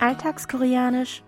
[0.00, 1.22] Alltagskoreanisch.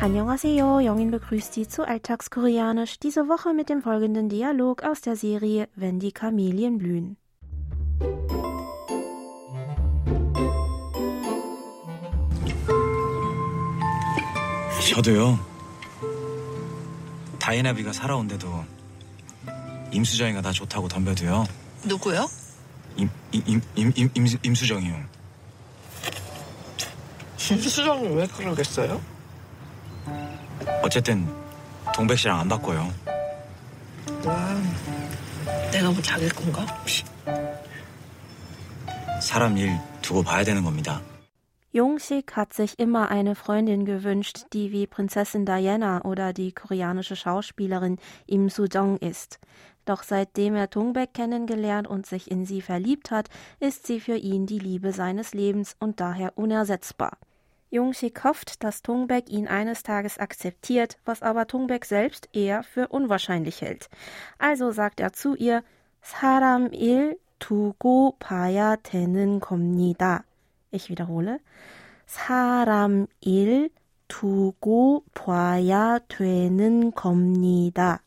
[0.00, 5.68] Annyeonghaseyo, Jongin begrüßt Sie zu Alltagskoreanisch, diese Woche mit dem folgenden Dialog aus der Serie
[5.76, 7.16] Wenn die Kamelien blühen.
[14.90, 15.38] 저도요.
[17.38, 18.64] 다이나비가 살아온데도
[19.92, 21.46] 임수정이가 나 좋다고 덤벼도요.
[21.84, 22.26] 누구요?
[22.97, 25.03] 임, 임, 임, 임, 임, 임, 임수정이요.
[27.37, 29.01] 김수정이 왜 그러겠어요?
[30.81, 31.31] 어쨌든
[31.93, 32.91] 동백 씨랑 안 바꿔요.
[34.23, 34.61] 와,
[35.71, 36.65] 내가 뭐 자길 건가?
[39.21, 41.01] 사람 일 두고 봐야 되는 겁니다.
[41.74, 47.98] Jungshik hat sich immer eine Freundin gewünscht, die wie Prinzessin Diana oder die koreanische Schauspielerin
[48.26, 49.38] Im Soo-jong ist.
[49.84, 53.28] Doch seitdem er Tungbek kennengelernt und sich in sie verliebt hat,
[53.60, 57.18] ist sie für ihn die Liebe seines Lebens und daher unersetzbar.
[57.70, 63.62] Jungshik hofft, dass Tungbek ihn eines Tages akzeptiert, was aber Tungbek selbst eher für unwahrscheinlich
[63.62, 63.88] hält.
[64.38, 65.62] Also sagt er zu ihr,
[66.02, 70.24] 사람 일 두고 봐야 되는 겁니다.
[70.74, 71.40] Ich wiederhole.
[72.06, 73.70] 사람 일
[74.08, 78.02] 두고 봐야 되는 겁니다.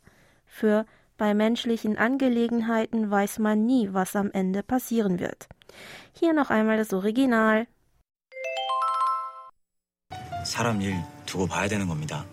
[0.48, 0.86] Für
[1.18, 5.48] bei menschlichen Angelegenheiten weiß man nie, was am Ende passieren wird.
[6.14, 7.66] Hier noch einmal das Original.
[10.46, 12.26] 사람 일 두고 봐야 되는 겁니다.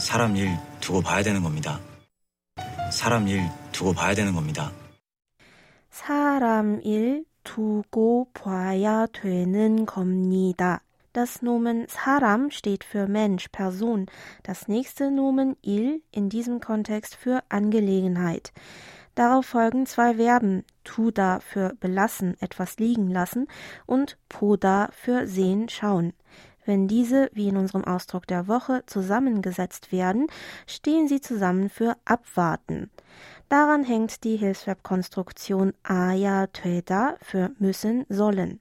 [0.00, 1.80] 사람 일 두고 봐야 되는 겁니다.
[2.90, 4.72] 사람 일 두고 봐야 되는 겁니다.
[5.90, 10.80] 사람 일 두고 봐야 되는 겁니다.
[11.12, 14.06] Das Nomen Saram steht für Mensch, Person.
[14.42, 18.52] Das nächste Nomen il in diesem Kontext für Angelegenheit.
[19.14, 20.64] Darauf folgen zwei Verben.
[20.84, 23.48] Tuda für belassen, etwas liegen lassen
[23.86, 26.12] und poda für sehen, schauen.
[26.64, 30.26] Wenn diese, wie in unserem Ausdruck der Woche, zusammengesetzt werden,
[30.66, 32.90] stehen sie zusammen für abwarten.
[33.48, 38.60] Daran hängt die Hilfsverbkonstruktion aya töda für müssen, sollen.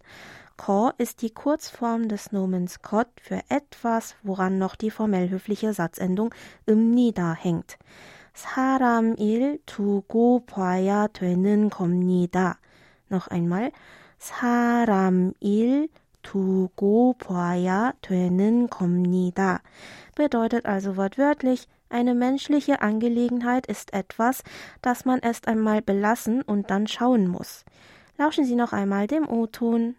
[0.57, 6.33] Ko ist die Kurzform des Nomens kot für etwas, woran noch die formell höfliche Satzendung
[6.65, 7.77] imnida hängt.
[8.35, 12.59] 사람 일 두고 봐야 되는 겁니다.
[13.09, 13.71] Noch einmal.
[14.19, 15.89] 사람 일
[16.21, 19.61] 두고 봐야 되는 겁니다.
[20.15, 24.43] Bedeutet also wortwörtlich, eine menschliche Angelegenheit ist etwas,
[24.81, 27.63] das man erst einmal belassen und dann schauen muss.
[28.17, 29.95] Lauschen Sie noch einmal dem O-Ton.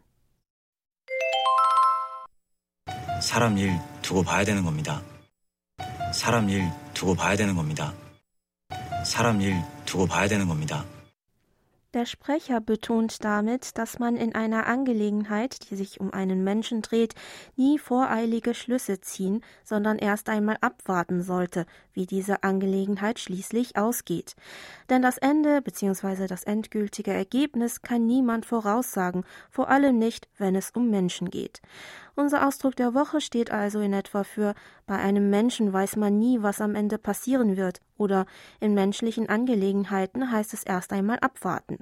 [3.20, 3.72] 사람 일
[4.02, 5.00] 두고 봐야 되는 겁니다.
[6.12, 7.92] 사람 일 두고 봐야 되는 겁니다.
[9.04, 10.84] 사람 일 두고 봐야 되는 겁니다.
[11.93, 17.15] Der Sprecher betont damit, dass man in einer Angelegenheit, die sich um einen Menschen dreht,
[17.57, 24.37] nie voreilige Schlüsse ziehen, sondern erst einmal abwarten sollte, wie diese Angelegenheit schließlich ausgeht.
[24.89, 26.27] Denn das Ende bzw.
[26.27, 31.61] das endgültige Ergebnis kann niemand voraussagen, vor allem nicht, wenn es um Menschen geht.
[32.15, 34.53] Unser Ausdruck der Woche steht also in etwa für
[34.85, 38.25] bei einem Menschen weiß man nie, was am Ende passieren wird, oder
[38.59, 41.80] in menschlichen Angelegenheiten heißt es erst einmal abwarten.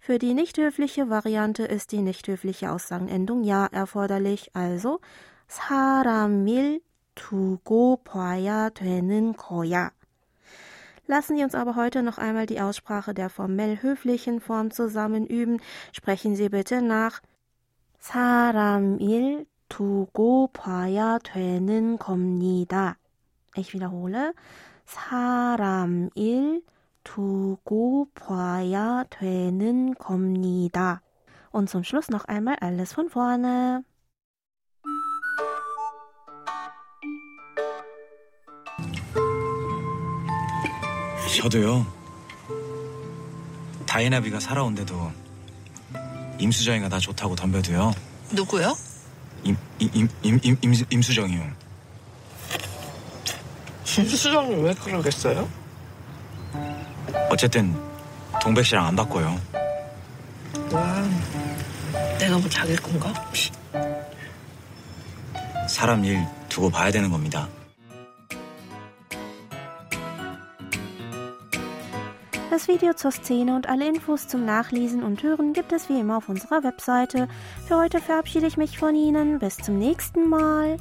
[0.00, 5.00] Für die nicht höfliche Variante ist die nicht höfliche Aussagenendung ja erforderlich, also
[5.48, 6.80] 사람일
[7.14, 9.90] 두고 봐야 되는 거야.
[11.06, 15.60] Lassen Sie uns aber heute noch einmal die Aussprache der formell höflichen Form zusammen üben.
[15.92, 17.22] Sprechen Sie bitte nach
[17.98, 22.96] 사람일 두고 봐야 되는 겁니다.
[23.56, 24.34] Ich wiederhole.
[24.86, 26.62] 사람 일
[27.03, 31.01] 두고 봐야 되는 겁니다.
[31.51, 33.83] Und zum Schluss noch einmal alles von vorne.
[41.41, 41.85] 저도요.
[43.85, 45.11] 다이나비가 살아온데도
[46.39, 47.91] 임수정이가 나 좋다고 덤벼도요.
[48.31, 48.75] 누구요?
[49.43, 51.51] 임, 임, 임, 임, 임, 임, 임수정이요.
[53.83, 55.47] 김수정이 왜 그러겠어요?
[57.30, 57.74] 어쨌든
[58.40, 59.38] 동백 씨랑 안 바꿔요.
[60.72, 61.08] 와,
[62.18, 63.12] 내가 뭐 자길 건가?
[65.68, 67.48] 사람 일 두고 봐야 되는 겁니다.
[72.50, 76.16] Das Video zur Szene und alle Infos zum Nachlesen und Hören gibt es wie immer
[76.16, 77.28] auf unserer Webseite.
[77.68, 79.38] Für heute verabschiede ich mich von Ihnen.
[79.38, 80.76] Bis zum nächsten Mal.